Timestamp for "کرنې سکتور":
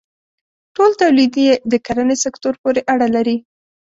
1.85-2.53